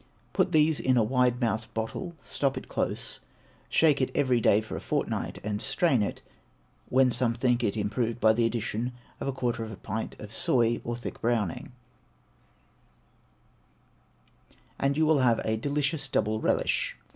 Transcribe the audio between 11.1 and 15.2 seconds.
browning), and you will